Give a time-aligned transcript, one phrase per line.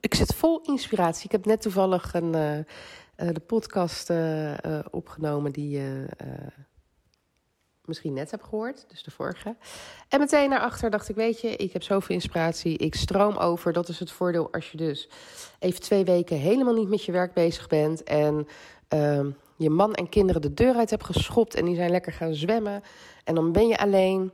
[0.00, 1.24] ik zit vol inspiratie.
[1.24, 2.64] Ik heb net toevallig een, eh, eh,
[3.14, 4.54] de podcast eh,
[4.90, 6.06] opgenomen die je
[7.84, 9.56] misschien net hebt gehoord, dus de vorige.
[10.08, 13.72] En meteen naar achter dacht ik, weet je, ik heb zoveel inspiratie, ik stroom over.
[13.72, 15.08] Dat is het voordeel als je dus
[15.58, 18.46] even twee weken helemaal niet met je werk bezig bent en
[18.88, 22.34] ehm, je man en kinderen de deur uit hebt geschopt en die zijn lekker gaan
[22.34, 22.82] zwemmen.
[23.24, 24.32] En dan ben je alleen.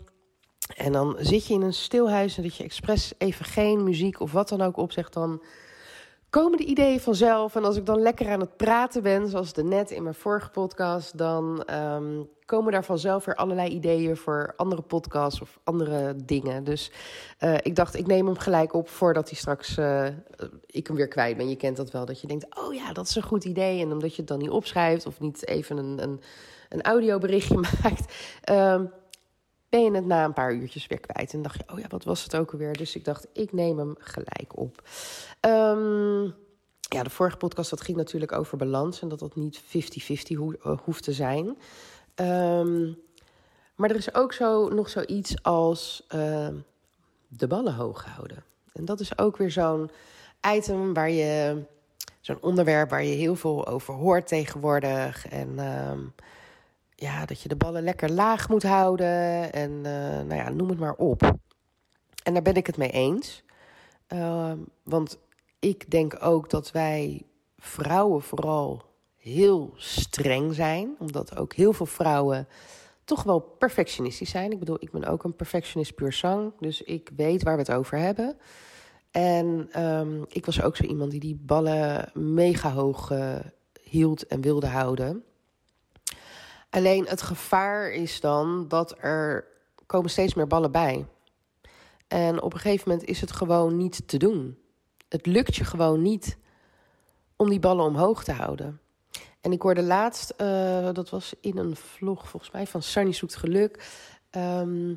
[0.76, 4.32] En dan zit je in een stilhuis en dat je expres even geen muziek of
[4.32, 5.42] wat dan ook opzegt, dan
[6.30, 7.56] komen de ideeën vanzelf.
[7.56, 10.50] En als ik dan lekker aan het praten ben, zoals de net in mijn vorige
[10.50, 16.64] podcast, dan ehm, komen daar vanzelf weer allerlei ideeën voor andere podcasts of andere dingen.
[16.64, 16.90] Dus
[17.38, 20.06] eh, ik dacht, ik neem hem gelijk op voordat hij straks eh,
[20.66, 21.48] ik hem weer kwijt ben.
[21.48, 23.80] Je kent dat wel, dat je denkt, oh ja, dat is een goed idee.
[23.80, 26.20] En omdat je het dan niet opschrijft of niet even een, een,
[26.68, 28.12] een audioberichtje maakt.
[28.42, 28.84] ehm,
[29.74, 31.32] ben je het na een paar uurtjes weer kwijt.
[31.32, 32.72] En dacht je, oh ja, wat was het ook alweer?
[32.76, 34.82] Dus ik dacht, ik neem hem gelijk op.
[35.40, 36.22] Ehm,
[36.80, 40.58] ja, de vorige podcast dat ging natuurlijk over balans en dat dat niet 50-50 hoe-
[40.62, 41.56] eh, hoeft te zijn.
[42.14, 42.92] Ehm,
[43.74, 46.54] maar er is ook zo, nog zoiets als ehm,
[47.28, 48.44] de ballen hoog houden.
[48.72, 49.90] En dat is ook weer zo'n
[50.54, 51.62] item waar je,
[52.20, 55.28] zo'n onderwerp waar je heel veel over hoort tegenwoordig.
[55.28, 55.58] En
[56.94, 59.52] ja, dat je de ballen lekker laag moet houden.
[59.52, 61.36] En eh, nou ja, noem het maar op.
[62.22, 63.44] En daar ben ik het mee eens.
[64.06, 65.18] Ehm, want
[65.58, 67.22] ik denk ook dat wij
[67.58, 68.82] vrouwen vooral
[69.16, 70.96] heel streng zijn.
[70.98, 72.48] Omdat ook heel veel vrouwen
[73.04, 74.52] toch wel perfectionistisch zijn.
[74.52, 76.52] Ik bedoel, ik ben ook een perfectionist puur sang.
[76.60, 78.36] Dus ik weet waar we het over hebben.
[79.10, 83.36] En ehm, ik was ook zo iemand die die ballen mega hoog eh,
[83.82, 85.24] hield en wilde houden.
[86.74, 89.46] Alleen het gevaar is dan dat er
[89.86, 91.06] komen steeds meer ballen bij.
[92.08, 94.58] En op een gegeven moment is het gewoon niet te doen.
[95.08, 96.38] Het lukt je gewoon niet
[97.36, 98.80] om die ballen omhoog te houden.
[99.40, 103.36] En ik hoorde laatst, eh, dat was in een vlog volgens mij van Sunny zoekt
[103.36, 104.02] geluk.
[104.30, 104.94] ehm,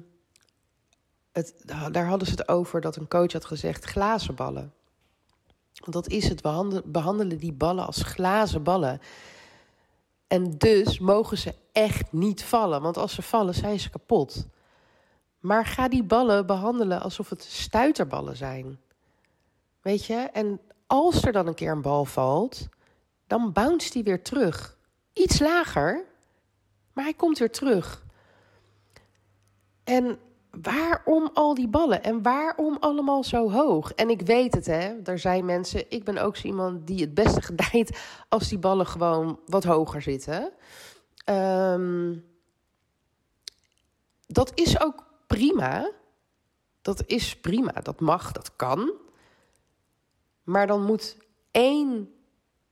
[1.32, 1.54] het,
[1.92, 4.74] daar hadden ze het over dat een coach had gezegd glazen ballen.
[5.74, 9.02] Want dat is het, we hande- behandelen die ballen als glazen ballen.
[10.28, 14.48] En dus mogen ze echt niet vallen, want als ze vallen zijn ze kapot.
[15.40, 18.80] Maar ga die ballen behandelen alsof het stuiterballen zijn.
[19.82, 20.16] Weet je?
[20.16, 22.68] En als er dan een keer een bal valt,
[23.28, 24.78] dan bounce die weer terug.
[25.14, 26.04] Iets lager,
[26.94, 28.06] maar hij komt weer terug.
[29.84, 30.20] En
[30.62, 32.04] waarom al die ballen?
[32.04, 33.94] En waarom allemaal zo hoog?
[33.94, 35.02] En ik weet het, hè.
[35.04, 35.92] Er zijn mensen...
[35.92, 38.00] Ik ben ook zo iemand die het beste gedijt...
[38.30, 40.52] als die ballen gewoon wat hoger zitten.
[41.26, 42.16] Ehm,
[44.28, 45.92] dat is ook prima.
[46.82, 47.72] Dat is prima.
[47.72, 48.92] Dat mag, dat kan.
[50.44, 51.18] Maar dan moet
[51.52, 52.14] één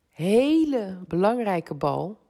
[0.10, 2.24] hele belangrijke bal...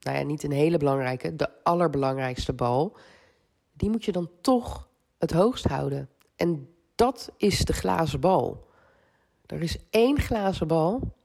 [0.00, 2.96] Nou ja, niet een hele belangrijke, de allerbelangrijkste bal...
[3.72, 4.88] die moet je dan toch
[5.20, 6.08] het hoogst houden.
[6.36, 8.68] En dat is de glazen bal.
[9.46, 11.16] Er is één glazen bal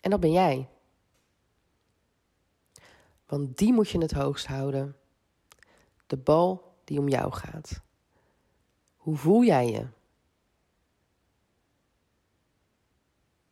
[0.00, 0.68] en dat ben jij.
[3.26, 4.96] Want die moet je het hoogst houden.
[6.06, 7.80] De bal die om jou gaat.
[8.96, 9.86] Hoe voel jij je?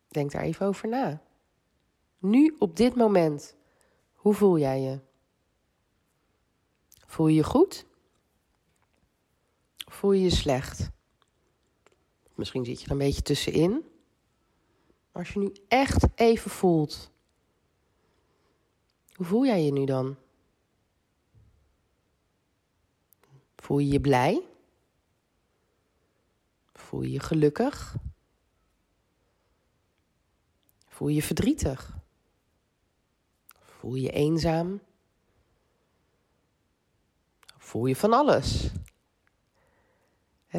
[0.08, 1.22] Denk daar even over na.
[2.18, 3.56] Nu, op dit moment,
[4.12, 5.00] hoe voel jij je?
[7.06, 7.86] Voel je je goed?
[9.94, 10.90] Voel je je slecht?
[12.34, 13.70] Misschien zit je er een beetje tussenin.
[15.12, 17.10] Maar als je nu echt even voelt,
[19.12, 20.16] hoe voel jij je nu dan?
[23.56, 24.42] Voel je je blij?
[26.72, 27.96] Voel je je gelukkig?
[30.86, 31.98] Voel je je verdrietig?
[33.60, 34.80] Voel je je eenzaam?
[37.58, 38.72] Voel je van alles?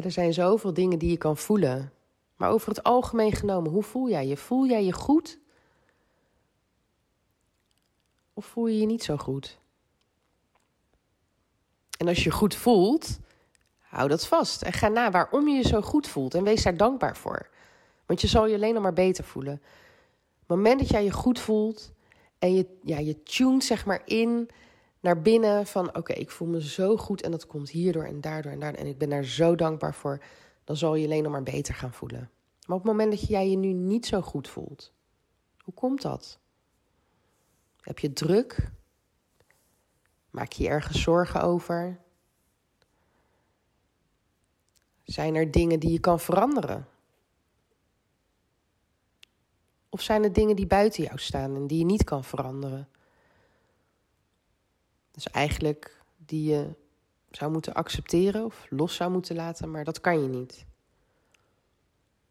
[0.04, 1.92] Er zijn zoveel dingen die je kan voelen.
[2.36, 4.36] Maar over het algemeen genomen, hoe voel jij je?
[4.36, 5.38] Voel jij je goed?
[8.34, 9.58] Of voel je je niet zo goed?
[11.98, 13.18] En als je je goed voelt,
[13.78, 14.62] hou dat vast.
[14.62, 16.34] En ga na waarom je je zo goed voelt.
[16.34, 17.48] En wees daar dankbaar voor.
[18.06, 19.62] Want je zal je alleen nog maar beter voelen.
[20.38, 21.92] het moment dat jij je goed voelt
[22.38, 24.50] en je, ja, je tunt zeg maar in
[25.06, 28.52] naar binnen van oké, ik voel me zo goed en dat komt hierdoor en daardoor
[28.52, 30.22] en daardoor en ik ben daar zo dankbaar voor,
[30.64, 32.30] dan zal je alleen nog maar beter gaan voelen.
[32.66, 34.92] Maar op het moment dat jij je nu niet zo goed voelt,
[35.64, 36.38] hoe komt dat?
[37.80, 38.70] Heb je druk?
[40.30, 42.00] Maak je ergens zorgen over?
[45.04, 46.88] Zijn er dingen die je kan veranderen?
[49.88, 52.88] Of zijn er dingen die buiten jou staan en die je niet kan veranderen?
[55.16, 56.74] Dus eigenlijk die je
[57.30, 60.66] zou moeten accepteren of los zou moeten laten, maar dat kan je niet.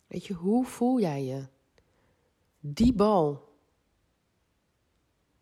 [0.08, 1.48] Weet je, hoe voel jij je?
[2.60, 3.54] Die bal.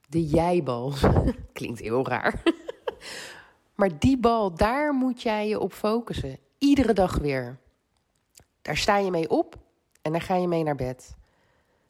[0.09, 0.93] De jijbal.
[1.53, 2.43] Klinkt heel raar.
[3.75, 6.39] maar die bal, daar moet jij je op focussen.
[6.57, 7.59] Iedere dag weer.
[8.61, 9.55] Daar sta je mee op
[10.01, 11.17] en daar ga je mee naar bed.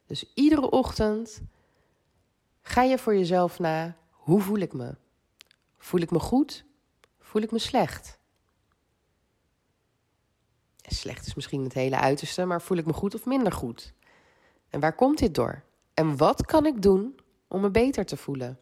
[0.06, 1.42] Dus iedere ochtend
[2.62, 4.96] ga je voor jezelf na: hoe voel ik me?
[5.84, 6.66] Voel ik me goed?
[7.20, 8.20] Voel ik me slecht?
[10.82, 13.94] slecht is misschien het hele uiterste, maar voel ik me goed of minder goed?
[14.70, 15.64] En waar komt dit door?
[15.94, 18.60] En wat kan ik doen om me beter te voelen?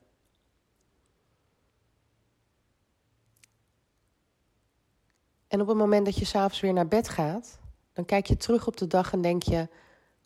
[5.47, 7.59] En op het moment dat je s'avonds weer naar bed gaat,
[7.94, 9.68] dan kijk je terug op de dag en denk je: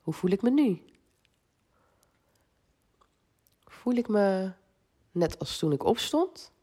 [0.01, 0.86] hoe voel ik me nu?
[3.63, 4.51] Voel ik me
[5.12, 6.53] net als toen ik opstond?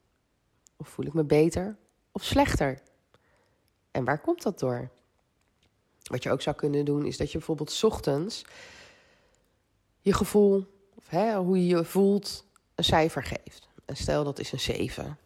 [0.82, 1.76] Of voel ik me beter
[2.12, 2.82] of slechter?
[3.90, 4.90] En waar komt dat door?
[6.02, 8.44] Wat je ook zou kunnen doen, is dat je bijvoorbeeld ochtends
[10.00, 12.44] je gevoel, of hè, hoe je je voelt,
[12.74, 13.68] een cijfer geeft.
[13.84, 15.18] En stel dat is een 7.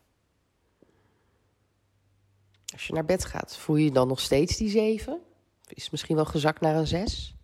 [2.73, 5.21] Als je naar bed gaat, voel je dan nog steeds die 7?
[5.69, 7.35] Is het misschien wel gezakt naar een 6?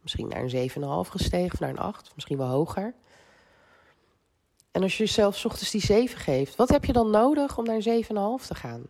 [0.00, 2.94] Misschien naar een 7,5 gestegen of naar een 8, misschien wel hoger.
[4.70, 7.80] En als je jezelf ochtends die 7 geeft, wat heb je dan nodig om naar
[7.84, 8.04] een
[8.40, 8.82] 7,5 te gaan?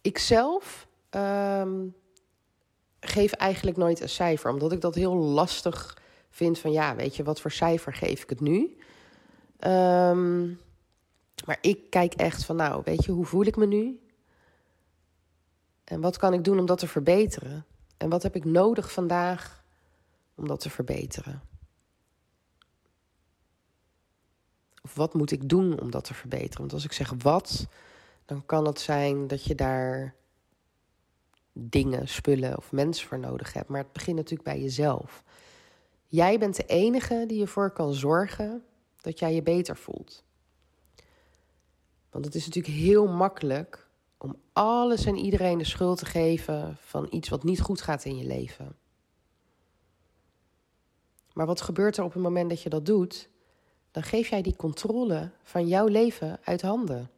[0.00, 1.94] Ik zelf um,
[3.00, 5.98] geef eigenlijk nooit een cijfer, omdat ik dat heel lastig
[6.30, 8.76] vind van ja, weet je, wat voor cijfer geef ik het nu?
[9.60, 10.60] Um,
[11.46, 14.00] maar ik kijk echt van nou, weet je, hoe voel ik me nu?
[15.84, 17.64] En wat kan ik doen om dat te verbeteren?
[17.96, 19.64] En wat heb ik nodig vandaag
[20.34, 21.49] om dat te verbeteren?
[24.80, 26.58] Of wat moet ik doen om dat te verbeteren?
[26.58, 27.66] Want als ik zeg wat,
[28.24, 30.14] dan kan het zijn dat je daar
[31.52, 33.68] dingen, spullen of mensen voor nodig hebt.
[33.68, 35.22] Maar het begint natuurlijk bij jezelf.
[36.06, 38.64] Jij bent de enige die ervoor kan zorgen
[39.00, 40.24] dat jij je beter voelt.
[42.10, 43.88] Want het is natuurlijk heel makkelijk
[44.18, 48.16] om alles en iedereen de schuld te geven van iets wat niet goed gaat in
[48.16, 48.76] je leven.
[51.32, 53.29] Maar wat gebeurt er op het moment dat je dat doet?
[53.90, 57.10] Dan geef jij die controle van jouw leven uit handen.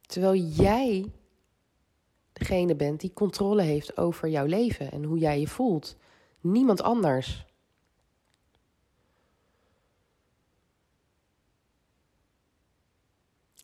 [0.00, 1.12] Terwijl jij
[2.32, 5.96] degene bent die controle heeft over jouw leven en hoe jij je voelt.
[6.40, 7.44] Niemand anders.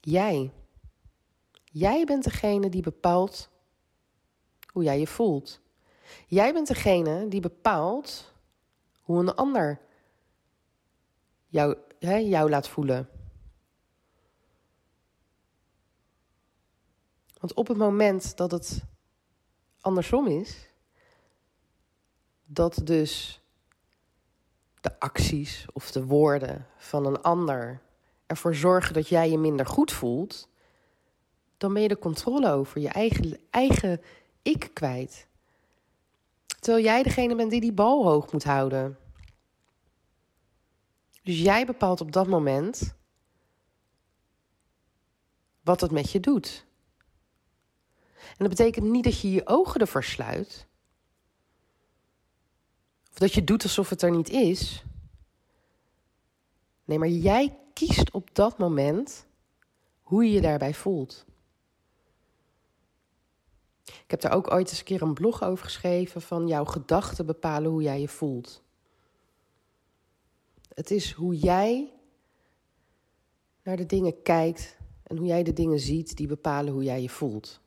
[0.01, 0.51] Jij.
[1.65, 3.49] Jij bent degene die bepaalt
[4.73, 5.61] hoe jij je voelt.
[6.27, 8.33] Jij bent degene die bepaalt
[9.01, 9.81] hoe een ander
[11.47, 13.09] jou, hè, jou laat voelen.
[17.41, 18.83] Want op het moment dat het
[19.81, 20.69] andersom is,
[22.45, 23.41] dat dus
[24.81, 27.81] de acties of de woorden van een ander
[28.27, 30.49] ervoor zorgen dat jij je minder goed voelt,
[31.57, 34.01] dan ben je de controle over je eigen, eigen
[34.43, 35.27] ik kwijt.
[36.61, 38.99] Terwijl jij degene bent die die bal hoog moet houden.
[41.27, 42.95] Dus jij bepaalt op dat moment
[45.63, 46.67] wat het met je doet.
[48.15, 50.67] En dat betekent niet dat je je ogen ervoor sluit.
[53.11, 54.85] Of dat je doet alsof het er niet is.
[56.85, 59.27] Nee, maar jij kiest op dat moment
[60.03, 61.25] hoe je je daarbij voelt.
[63.85, 67.27] Ik heb daar ook ooit eens een keer een blog over geschreven van jouw gedachten
[67.27, 68.65] bepalen hoe jij je voelt.
[70.77, 71.93] Het is hoe jij
[73.63, 77.09] naar de dingen kijkt en hoe jij de dingen ziet die bepalen hoe jij je
[77.09, 77.61] voelt.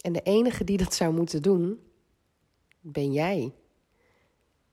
[0.00, 1.90] En de enige die dat zou moeten doen,
[2.80, 3.54] ben jij.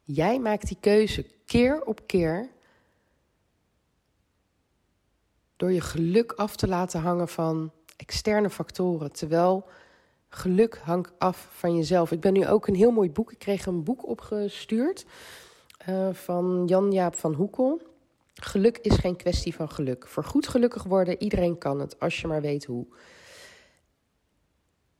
[0.03, 2.49] Jij maakt die keuze keer op keer
[5.55, 9.11] door je geluk af te laten hangen van externe factoren.
[9.11, 9.67] Terwijl
[10.33, 12.11] geluk hangt af van jezelf.
[12.11, 13.31] Ik ben nu ook een heel mooi boek.
[13.31, 15.05] Ik kreeg een boek opgestuurd
[15.89, 17.81] uh, van Jan-Jaap van Hoekel.
[18.33, 20.07] Geluk is geen kwestie van geluk.
[20.07, 22.85] Voor goed gelukkig worden, iedereen kan het, als je maar weet hoe.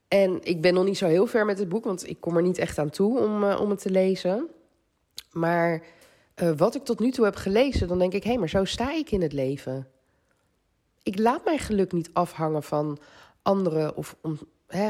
[0.08, 2.42] En ik ben nog niet zo heel ver met het boek, want ik kom er
[2.42, 4.48] niet echt aan toe om, uh, om het te lezen.
[5.32, 5.82] Maar
[6.42, 8.64] uh, wat ik tot nu toe heb gelezen, dan denk ik: hé, hey, maar zo
[8.64, 9.88] sta ik in het leven.
[11.02, 12.98] Ik laat mijn geluk niet afhangen van
[13.42, 14.38] anderen of, om,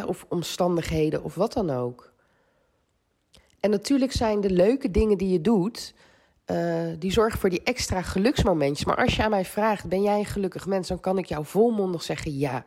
[0.07, 2.13] of omstandigheden of wat dan ook.
[3.61, 5.95] En natuurlijk zijn de leuke dingen die je doet,
[6.47, 8.87] uh, die zorgen voor die extra geluksmomentjes.
[8.87, 10.89] Maar als je aan mij vraagt, ben jij een gelukkig mens?
[10.89, 12.67] Dan kan ik jou volmondig zeggen ja.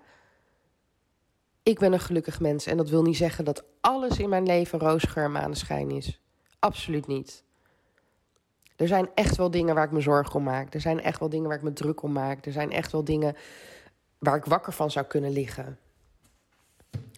[1.64, 2.66] Ik ben een gelukkig mens.
[2.66, 6.22] En dat wil niet zeggen dat alles in mijn leven roosgeur en maneschijn is.
[6.60, 7.44] Absoluut niet.
[8.76, 10.74] Er zijn echt wel dingen waar ik me zorgen om maak.
[10.74, 12.46] Er zijn echt wel dingen waar ik me druk om maak.
[12.46, 13.36] Er zijn echt wel dingen
[14.20, 15.80] waar ik wakker van zou kunnen liggen.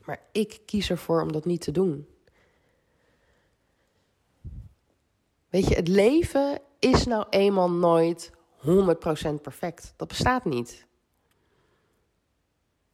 [0.09, 2.07] Maar ik kies ervoor om dat niet te doen.
[5.49, 9.93] Weet je, het leven is nou eenmaal nooit 100% perfect.
[9.95, 10.85] Dat bestaat niet.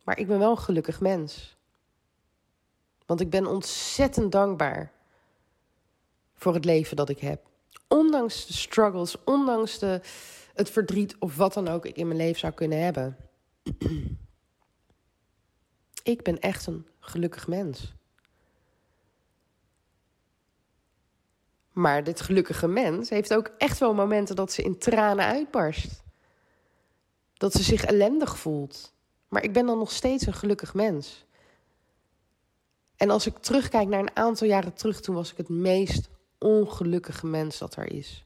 [0.04, 1.58] Maar ik ben wel een gelukkig mens.
[3.06, 4.92] Want ik ben ontzettend dankbaar
[6.34, 7.46] voor het leven dat ik heb.
[7.88, 10.02] Ondanks de struggles, ondanks de,
[10.54, 13.18] het verdriet of wat dan ook ik in mijn leven zou kunnen hebben.
[16.04, 17.94] ik ben echt een gelukkig mens.
[21.72, 26.04] Maar dit gelukkige mens heeft ook echt wel momenten dat ze in tranen uitbarst.
[27.34, 28.94] Dat ze zich ellendig voelt.
[29.28, 31.26] Maar ik ben dan nog steeds een gelukkig mens.
[32.96, 37.28] En als ik terugkijk naar een aantal jaren terug, toen was ik het meest ongelukkige
[37.28, 38.26] mens dat er is.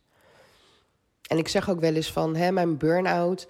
[1.28, 3.48] En ik zeg ook wel eens van, hè, mijn burn-out,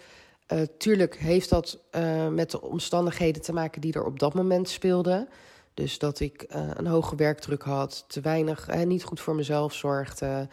[0.53, 4.70] uh, tuurlijk heeft dat uh, met de omstandigheden te maken die er op dat moment
[4.70, 5.29] speelden.
[5.74, 10.48] Dus dat ik uh, een hoge werkdruk had, te weinig, niet goed voor mezelf zorgde,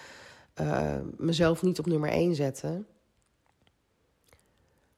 [1.17, 2.85] mezelf niet op nummer 1 zette.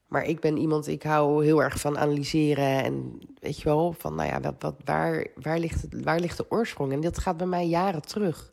[0.08, 4.14] Maar ik ben iemand, ik hou heel erg van analyseren en weet je wel, van
[4.14, 6.92] nou ja, wat, wat, waar, waar, ligt het, waar ligt de oorsprong?
[6.92, 8.52] En dat gaat bij mij jaren terug.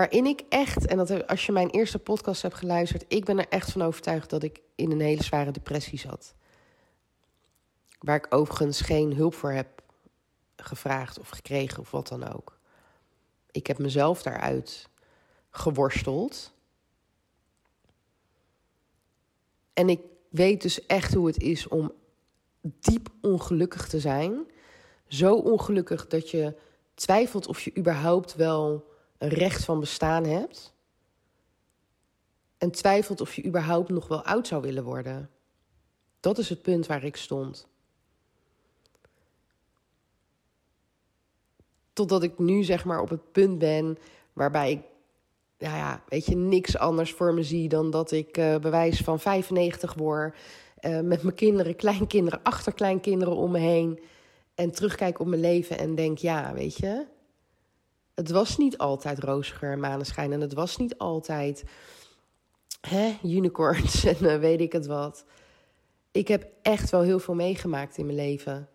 [0.00, 3.48] Waarin ik echt, en dat, als je mijn eerste podcast hebt geluisterd, ik ben er
[3.48, 6.34] echt van overtuigd dat ik in een hele zware depressie zat.
[7.98, 9.82] Waar ik overigens geen hulp voor heb
[10.56, 12.58] gevraagd of gekregen of wat dan ook.
[13.50, 14.88] Ik heb mezelf daaruit
[15.50, 16.52] geworsteld.
[19.72, 21.92] En ik weet dus echt hoe het is om
[22.62, 24.50] diep ongelukkig te zijn.
[25.06, 26.56] Zo ongelukkig dat je
[26.94, 28.88] twijfelt of je überhaupt wel
[29.20, 30.72] een recht van bestaan hebt.
[32.58, 35.30] En twijfelt of je überhaupt nog wel oud zou willen worden.
[36.20, 37.66] Dat is het punt waar ik stond.
[41.92, 43.98] Totdat ik nu zeg maar op het punt ben
[44.32, 44.80] waarbij ik,
[45.58, 49.20] nou ja, weet je, niks anders voor me zie dan dat ik uh, bewijs van
[49.20, 50.36] 95 word.
[50.80, 54.00] Uh, met mijn kinderen, kleinkinderen, achterkleinkinderen om me heen.
[54.54, 57.06] En terugkijk op mijn leven en denk, ja, weet je.
[58.20, 60.32] Het was niet altijd roziger en maneschijn.
[60.32, 61.64] En het was niet altijd
[62.80, 65.24] hè, unicorns en uh, weet ik het wat.
[66.10, 68.68] Ik heb echt wel heel veel meegemaakt in mijn leven.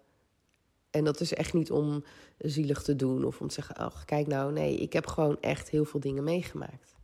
[0.89, 2.03] En dat is echt niet om
[2.37, 5.69] zielig te doen of om te zeggen: ach, kijk nou, nee, ik heb gewoon echt
[5.69, 6.95] heel veel dingen meegemaakt.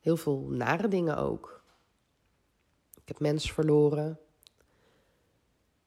[0.00, 1.62] Heel veel nare dingen ook.
[2.94, 4.18] Ik heb mensen verloren.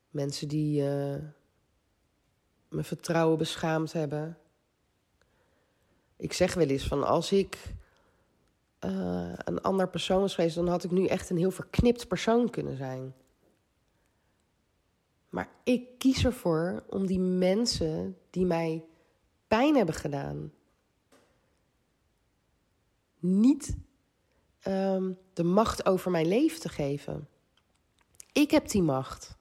[0.10, 1.16] Mensen die uh,
[2.70, 4.38] mijn vertrouwen beschaamd hebben.
[6.20, 7.74] Ik zeg wel eens van als ik
[8.86, 12.50] uh, een ander persoon was geweest, dan had ik nu echt een heel verknipt persoon
[12.50, 13.14] kunnen zijn.
[15.30, 18.86] Maar ik kies ervoor om die mensen die mij
[19.48, 20.54] pijn hebben gedaan,
[23.20, 23.78] niet
[24.68, 27.28] um, de macht over mijn leven te geven.
[28.32, 29.38] Ik heb die macht.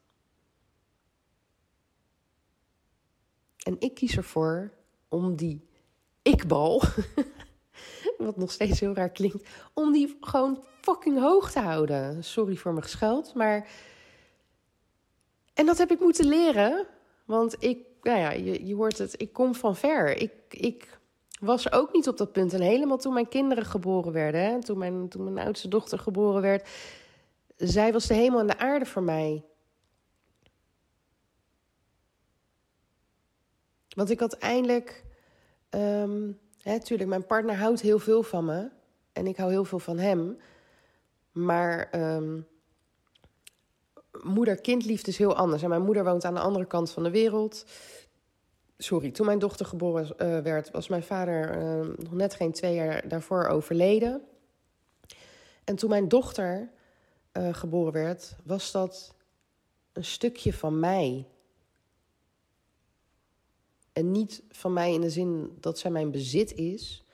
[3.59, 4.73] En ik kies ervoor
[5.09, 5.68] om die
[6.23, 6.83] ikbal,
[8.19, 12.25] wat nog steeds heel raar klinkt, om die gewoon fucking hoog te houden.
[12.25, 13.69] Sorry voor mijn gescheld, maar
[15.59, 16.87] en dat heb ik moeten leren.
[17.25, 20.17] Want ik, nou ja, je, je hoort het, ik kom van ver.
[20.17, 20.99] Ik, ik
[21.41, 22.53] was ook niet op dat punt.
[22.53, 26.43] En helemaal toen mijn kinderen geboren werden, hè, toen, mijn, toen mijn oudste dochter geboren
[26.43, 26.69] werd,
[27.57, 29.45] zij was de hemel en de aarde voor mij.
[33.89, 35.05] Want ik had eindelijk,
[35.71, 36.39] um,
[36.83, 38.69] tuurlijk, mijn partner houdt heel veel van me.
[39.13, 40.39] En ik hou heel veel van hem.
[41.33, 42.47] Maar um,
[44.23, 45.63] moeder-kindliefde is heel anders.
[45.63, 47.65] En mijn moeder woont aan de andere kant van de wereld.
[48.79, 52.75] Sorry, toen mijn dochter geboren uh, werd, was mijn vader uh, nog net geen twee
[52.75, 54.23] jaar daarvoor overleden.
[55.65, 56.71] En toen mijn dochter
[57.33, 59.15] uh, geboren werd, was dat
[59.93, 61.27] een stukje van mij.
[63.99, 67.05] En niet van mij in de zin dat zij mijn bezit is,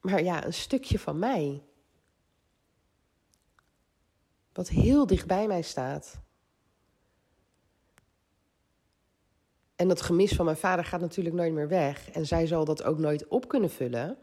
[0.00, 1.62] maar ja, een stukje van mij.
[4.52, 6.20] Wat heel dicht bij mij staat.
[9.76, 12.10] En dat gemis van mijn vader gaat natuurlijk nooit meer weg.
[12.10, 14.18] En zij zal dat ook nooit op kunnen vullen.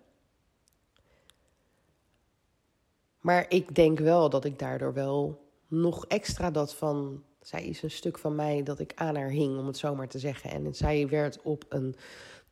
[3.19, 7.23] Maar ik denk wel dat ik daardoor wel nog extra dat van.
[7.45, 10.07] Zij is een stuk van mij dat ik aan haar hing, om het zo maar
[10.07, 10.49] te zeggen.
[10.49, 11.95] En zij werd op een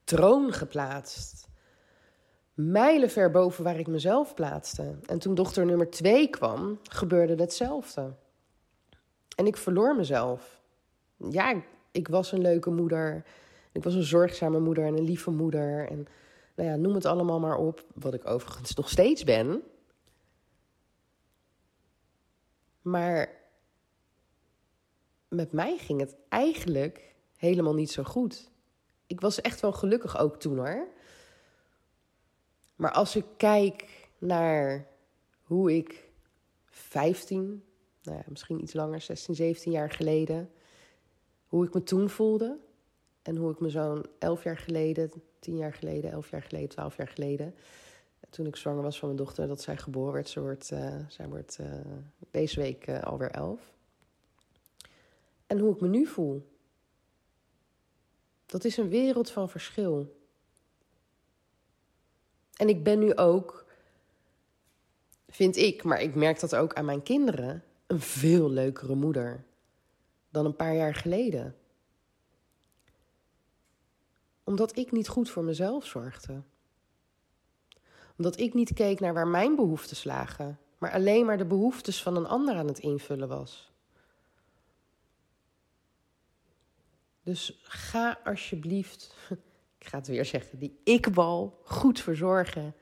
[0.04, 1.48] troon geplaatst.
[2.54, 4.96] Mijlenver boven waar ik mezelf plaatste.
[5.06, 8.16] En toen dochter nummer twee kwam, gebeurde hetzelfde.
[9.36, 10.62] En ik verloor mezelf.
[11.30, 13.26] Ja, ik was een leuke moeder.
[13.72, 15.90] Ik was een zorgzame moeder en een lieve moeder.
[15.90, 16.08] En
[16.56, 17.86] nou ja, noem het allemaal maar op.
[17.94, 19.62] Wat ik overigens nog steeds ben.
[22.82, 23.42] Maar
[25.34, 28.52] met mij ging het eigenlijk helemaal niet zo goed.
[29.08, 30.88] Ik was echt wel gelukkig ook toen hoor.
[32.76, 34.88] Maar als ik kijk naar
[35.42, 36.12] hoe ik
[36.66, 37.64] 15,
[38.04, 40.50] nou ja, misschien iets langer, 16, 17 jaar geleden,
[41.48, 42.58] hoe ik me toen voelde
[43.22, 46.98] en hoe ik me zo'n 11 jaar geleden, 10 jaar geleden, 11 jaar geleden, 12
[46.98, 47.56] jaar geleden,
[48.30, 50.30] toen ik zwanger was van mijn dochter, dat zij geboren werd.
[50.30, 51.68] Ze wordt, uh, zij wordt uh,
[52.32, 53.74] deze week uh, alweer 11.
[55.54, 56.52] En hoe ik me nu voel.
[58.46, 60.20] Dat is een wereld van verschil.
[62.54, 63.66] En ik ben nu ook,
[65.30, 69.44] vind ik, maar ik merk dat ook aan mijn kinderen, een veel leukere moeder
[70.30, 71.56] dan een paar jaar geleden.
[74.44, 76.42] Omdat ik niet goed voor mezelf zorgde.
[78.18, 82.16] Omdat ik niet keek naar waar mijn behoeftes lagen, maar alleen maar de behoeftes van
[82.16, 83.73] een ander aan het invullen was.
[87.24, 89.16] Dus ga alsjeblieft,
[89.80, 92.76] ik ga het weer zeggen, die ikbal goed verzorgen.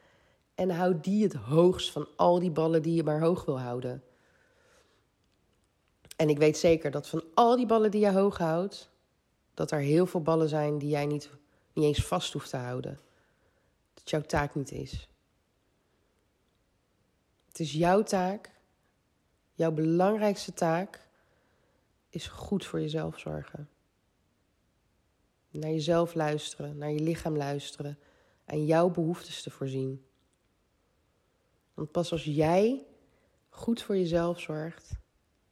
[0.56, 4.04] En houd die het hoogst van al die ballen die je maar hoog wil houden.
[6.16, 8.90] En ik weet zeker dat van al die ballen die je hoog houdt,
[9.54, 11.30] dat er heel veel ballen zijn die jij niet,
[11.74, 13.00] niet eens vast hoeft te houden.
[13.94, 15.10] Dat jouw taak niet is.
[17.48, 18.52] Het is jouw taak,
[19.54, 21.08] jouw belangrijkste taak
[22.10, 23.70] is goed voor jezelf zorgen.
[25.52, 28.00] Naar jezelf luisteren, naar je lichaam luisteren
[28.46, 30.06] en jouw behoeftes te voorzien.
[31.74, 32.86] Want pas als jij
[33.50, 34.92] goed voor jezelf zorgt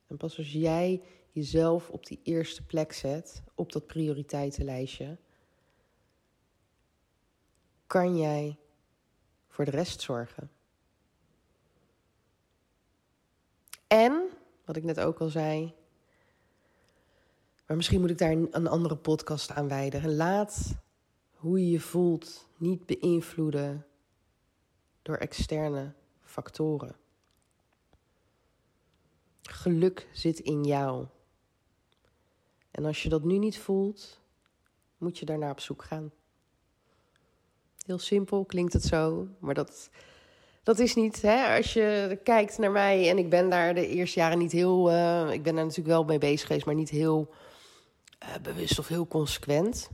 [0.07, 5.17] en pas als jij jezelf op die eerste plek zet, op dat prioriteitenlijstje,
[7.87, 8.57] kan jij
[9.47, 10.51] voor de rest zorgen.
[13.87, 14.29] En,
[14.65, 15.73] wat ik net ook al zei,
[17.69, 20.15] maar misschien moet ik daar een andere podcast aan wijden.
[20.15, 20.75] Laat
[21.33, 23.85] hoe je je voelt niet beïnvloeden
[25.01, 26.95] door externe factoren.
[29.41, 31.05] Geluk zit in jou.
[32.71, 34.19] En als je dat nu niet voelt,
[34.97, 36.11] moet je daarnaar op zoek gaan.
[37.85, 39.89] Heel simpel klinkt het zo, maar dat,
[40.63, 41.21] dat is niet.
[41.21, 41.57] Hè?
[41.57, 44.91] Als je kijkt naar mij en ik ben daar de eerste jaren niet heel.
[44.91, 47.33] Uh, ik ben daar natuurlijk wel mee bezig geweest, maar niet heel
[48.23, 49.89] uh, bewust of heel consequent.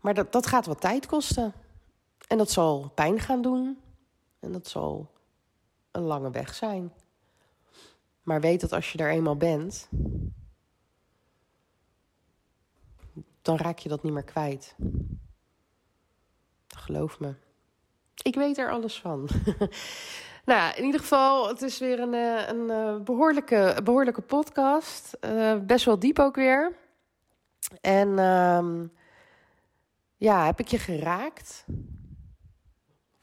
[0.00, 1.52] Maar dat, dat gaat wat tijd kosten.
[2.28, 3.78] En dat zal pijn gaan doen.
[4.40, 5.10] En dat zal
[5.90, 6.92] een lange weg zijn.
[8.22, 9.88] Maar weet dat als je daar eenmaal bent,
[13.42, 14.74] dan raak je dat niet meer kwijt.
[16.68, 17.34] Geloof me.
[18.22, 19.28] Ik weet er alles van.
[20.44, 25.16] nou, in ieder geval, het is weer een, eh, een, eh, behoorlijke, behoorlijke podcast.
[25.20, 26.76] Uh, best wel diep ook weer.
[27.80, 28.92] En um,
[30.16, 31.64] ja, heb ik je geraakt?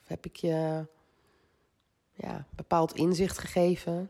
[0.02, 0.86] Of heb ik je
[2.14, 4.10] ja, bepaald inzicht gegeven?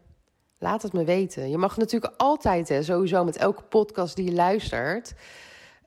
[0.57, 1.49] Laat het me weten.
[1.49, 5.13] Je mag natuurlijk altijd, hè, sowieso met elke podcast die je luistert.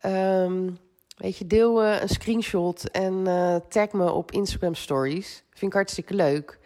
[0.06, 0.78] Um,
[1.16, 3.24] weet je, deel een screenshot en
[3.68, 5.44] tag me op Instagram Stories.
[5.50, 6.58] Vind ik hartstikke leuk.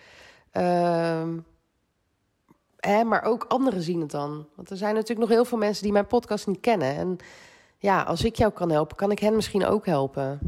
[2.77, 4.47] Hè, maar ook anderen zien het dan.
[4.55, 6.97] Want er zijn natuurlijk nog heel veel mensen die mijn podcast niet kennen.
[6.97, 7.17] En
[7.79, 10.39] ja, als ik jou kan helpen, kan ik hen misschien ook helpen.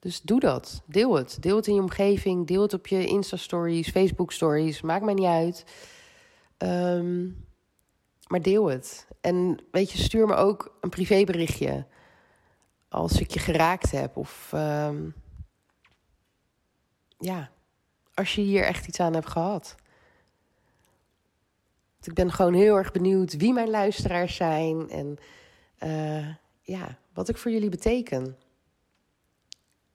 [0.00, 0.82] Dus doe dat.
[0.86, 1.36] Deel het.
[1.40, 2.46] Deel het in je omgeving.
[2.46, 4.80] Deel het op je Insta-stories, Facebook-stories.
[4.80, 5.64] Maakt mij niet uit.
[6.58, 7.46] Um,
[8.28, 9.06] maar deel het.
[9.20, 11.86] En weet je, stuur me ook een privéberichtje
[12.88, 14.16] als ik je geraakt heb.
[14.16, 15.10] Of ehm,
[17.18, 17.50] ja,
[18.18, 19.74] als je hier echt iets aan hebt gehad.
[22.02, 25.18] ik ben gewoon heel erg benieuwd wie mijn luisteraars zijn en
[25.82, 26.28] uh,
[26.62, 28.36] ja, wat ik voor jullie beteken.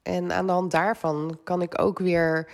[0.01, 2.51] En aan de hand daarvan kan ik ook weer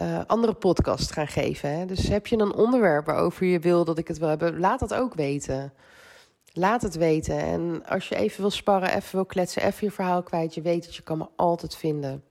[0.00, 1.78] uh, andere podcasts gaan geven.
[1.78, 1.86] Hè?
[1.86, 4.94] Dus heb je een onderwerp waarover je wil dat ik het wil hebben, laat dat
[4.94, 5.72] ook weten.
[6.52, 7.38] Laat het weten.
[7.38, 10.84] En als je even wil sparren, even wil kletsen, even je verhaal kwijt, je weet
[10.84, 12.24] dat je kan me altijd vinden.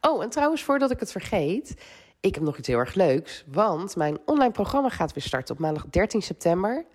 [0.00, 1.74] Oh, en trouwens, voordat ik het vergeet,
[2.20, 3.44] ik heb nog iets heel erg leuks.
[3.46, 6.86] Want mijn online programma gaat weer starten op maandag 13 september.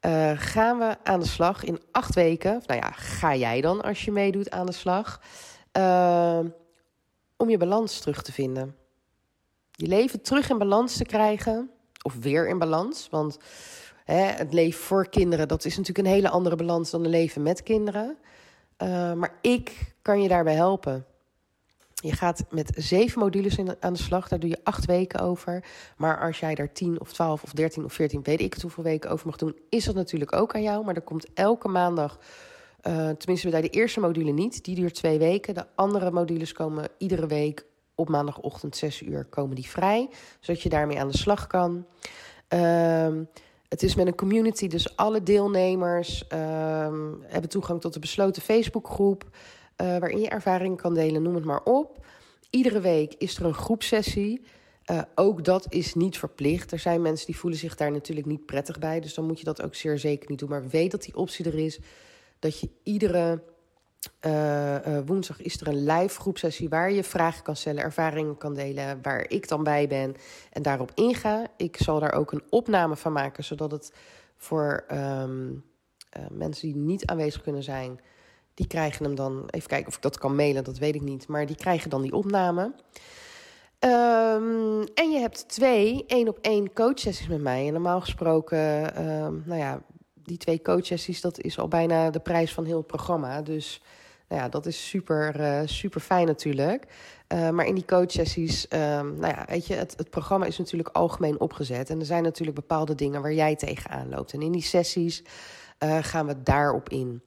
[0.00, 2.62] Uh, gaan we aan de slag in acht weken.
[2.66, 5.20] Nou ja, ga jij dan als je meedoet aan de slag.
[5.78, 6.38] Uh,
[7.36, 8.76] om je balans terug te vinden.
[9.70, 11.70] Je leven terug in balans te krijgen.
[12.02, 13.08] Of weer in balans.
[13.10, 13.38] Want
[14.04, 17.42] hè, het leven voor kinderen, dat is natuurlijk een hele andere balans dan een leven
[17.42, 18.16] met kinderen.
[18.82, 21.06] Uh, maar ik kan je daarbij helpen.
[22.06, 24.28] Je gaat met zeven modules in, aan de slag.
[24.28, 25.64] Daar doe je acht weken over.
[25.96, 28.82] Maar als jij daar tien of twaalf of dertien of veertien, weet ik het hoeveel
[28.82, 30.84] weken over mag doen, is dat natuurlijk ook aan jou.
[30.84, 32.18] Maar er komt elke maandag,
[32.82, 35.54] uh, tenminste bij de eerste module niet, die duurt twee weken.
[35.54, 40.08] De andere modules komen iedere week op maandagochtend 6 uur komen die vrij,
[40.40, 41.86] zodat je daarmee aan de slag kan.
[42.54, 43.08] Uh,
[43.68, 46.38] het is met een community, dus alle deelnemers uh,
[47.22, 49.24] hebben toegang tot de besloten Facebookgroep.
[49.82, 52.04] Uh, waarin je ervaringen kan delen, noem het maar op.
[52.50, 54.42] Iedere week is er een groepsessie.
[54.90, 56.72] Uh, ook dat is niet verplicht.
[56.72, 59.00] Er zijn mensen die voelen zich daar natuurlijk niet prettig bij.
[59.00, 60.48] Dus dan moet je dat ook zeer zeker niet doen.
[60.48, 61.80] Maar weet dat die optie er is.
[62.38, 63.42] Dat je iedere
[64.26, 68.98] uh, woensdag is er een live groepsessie waar je vragen kan stellen, ervaringen kan delen,
[69.02, 70.14] waar ik dan bij ben
[70.52, 71.46] en daarop inga.
[71.56, 73.92] Ik zal daar ook een opname van maken, zodat het
[74.36, 75.64] voor um,
[76.30, 78.00] mensen die niet aanwezig kunnen zijn,
[78.56, 81.28] die krijgen hem dan, even kijken of ik dat kan mailen, dat weet ik niet.
[81.28, 82.62] Maar die krijgen dan die opname.
[83.80, 87.66] Um, en je hebt twee één op één coachsessies met mij.
[87.66, 88.58] En normaal gesproken,
[89.06, 89.82] um, nou ja,
[90.14, 93.42] die twee coachsessies, dat is al bijna de prijs van heel het programma.
[93.42, 93.82] Dus
[94.28, 96.86] nou ja, dat is super, uh, super fijn natuurlijk.
[97.32, 100.88] Uh, maar in die coachsessies, um, nou ja, weet je, het, het programma is natuurlijk
[100.88, 101.90] algemeen opgezet.
[101.90, 104.32] En er zijn natuurlijk bepaalde dingen waar jij tegenaan loopt.
[104.32, 105.22] En in die sessies
[105.84, 107.22] uh, gaan we daarop in.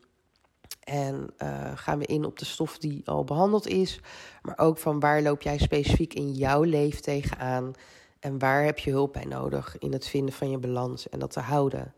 [0.89, 3.99] En uh, gaan we in op de stof die al behandeld is.
[4.41, 7.73] Maar ook van waar loop jij specifiek in jouw leven tegenaan.
[8.19, 11.31] En waar heb je hulp bij nodig in het vinden van je balans en dat
[11.31, 11.93] te houden.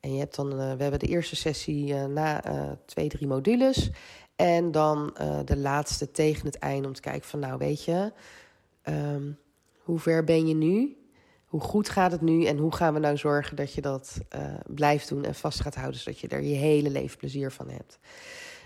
[0.00, 2.42] En je hebt dan, uh, we hebben de eerste sessie uh, na
[2.86, 3.90] twee, drie modules.
[4.36, 8.12] En dan de laatste tegen het einde om te kijken van nou weet je,
[8.84, 9.38] um,
[9.78, 10.96] hoe ver ben je nu?
[11.54, 14.40] Hoe goed gaat het nu en hoe gaan we nou zorgen dat je dat uh,
[14.66, 17.98] blijft doen en vast gaat houden, zodat je er je hele leven plezier van hebt.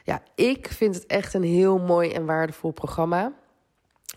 [0.05, 3.33] Ja, ik vind het echt een heel mooi en waardevol programma.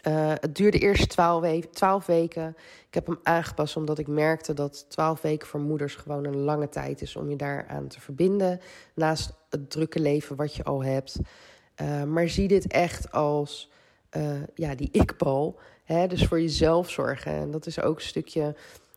[0.07, 2.55] Uh, het duurde eerst twaalf, we twaalf weken.
[2.87, 6.69] Ik heb hem aangepast omdat ik merkte dat twaalf weken voor moeders gewoon een lange
[6.69, 8.59] tijd is om je daaraan te verbinden.
[8.95, 11.19] Naast het drukke leven wat je al hebt.
[11.81, 13.71] Uh, maar zie dit echt als
[14.17, 15.59] uh, ja, die ikbal.
[15.83, 17.31] Hè, dus voor jezelf zorgen.
[17.31, 18.55] En dat is ook een stukje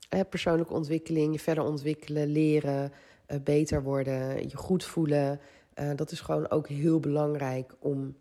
[0.09, 2.93] hè, persoonlijke ontwikkeling, je verder ontwikkelen, leren,
[3.29, 5.41] uh, beter worden, je goed voelen.
[5.81, 8.17] Uh, dat is gewoon ook heel belangrijk om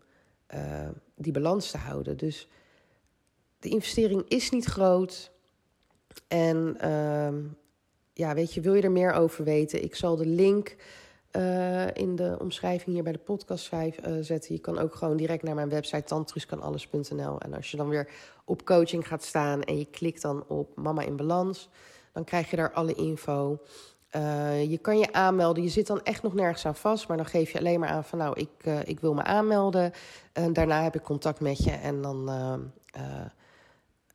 [1.14, 2.16] die balans te houden.
[2.16, 2.48] Dus
[3.58, 5.30] de investering is niet groot.
[6.28, 7.42] En ehm,
[8.12, 9.82] ja, weet je, wil je er meer over weten?
[9.82, 10.76] Ik zal de link
[11.36, 14.54] uh, in de omschrijving hier bij de podcast 5 uh, zetten.
[14.54, 17.40] Je kan ook gewoon direct naar mijn website tantruskanalles.nl.
[17.40, 18.08] En als je dan weer
[18.44, 21.68] op coaching gaat staan en je klikt dan op Mama in Balans,
[22.12, 23.58] dan krijg je daar alle info.
[24.16, 25.62] Uh, je kan je aanmelden.
[25.62, 28.04] Je zit dan echt nog nergens aan vast, maar dan geef je alleen maar aan
[28.04, 29.92] van nou, ik, ik wil me aanmelden.
[30.32, 32.28] En daarna heb ik contact met je en dan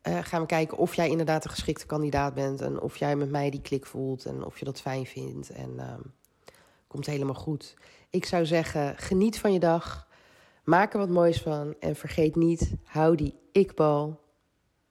[0.02, 3.50] gaan we kijken of jij inderdaad een geschikte kandidaat bent en of jij met mij
[3.50, 5.50] die klik voelt en of je dat fijn vindt.
[5.50, 6.00] En ehm,
[6.90, 7.74] Komt helemaal goed.
[8.08, 10.08] Ik zou zeggen, geniet van je dag.
[10.64, 11.74] Maak er wat moois van.
[11.80, 14.20] En vergeet niet, hou die ikbal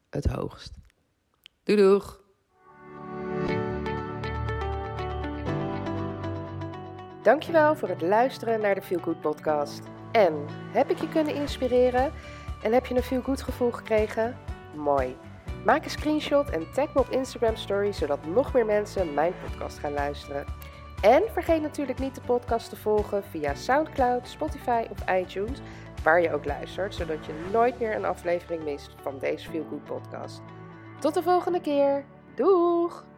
[0.09, 0.73] het hoogst.
[1.63, 2.21] Doei doeg!
[7.21, 9.81] Dankjewel voor het luisteren naar de Feel Good podcast.
[10.11, 12.11] En heb ik je kunnen inspireren?
[12.63, 14.37] En heb je een Feel Good gevoel gekregen?
[14.75, 15.17] Mooi.
[15.65, 19.79] Maak een screenshot en tag me op Instagram Story, zodat nog meer mensen mijn podcast
[19.79, 20.45] gaan luisteren.
[21.01, 25.59] En vergeet natuurlijk niet de podcast te volgen via SoundCloud, Spotify of iTunes,
[26.03, 29.83] waar je ook luistert, zodat je nooit meer een aflevering mist van deze Feel Good
[29.83, 30.41] podcast.
[30.99, 32.05] Tot de volgende keer.
[32.35, 33.08] Doeg!